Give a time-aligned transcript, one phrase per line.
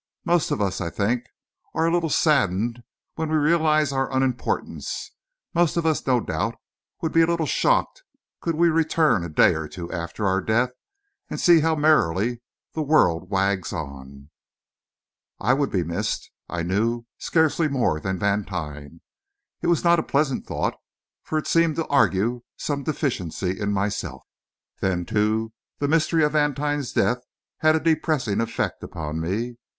[0.25, 1.25] Most of us, I think,
[1.75, 2.81] are a little saddened
[3.13, 5.11] when we realise our unimportance;
[5.53, 6.55] most of us, no doubt,
[7.03, 8.01] would be a little shocked
[8.39, 10.71] could we return a day or two after our death
[11.29, 12.41] and see how merrily
[12.73, 14.31] the world wags on!
[15.39, 19.01] I would be missed, I knew, scarcely more than Vantine.
[19.61, 20.73] It was not a pleasant thought,
[21.21, 24.23] for it seemed to argue some deficiency in myself.
[24.79, 27.19] Then, too, the mystery of Vantine's death
[27.59, 29.57] had a depressing effect upon me.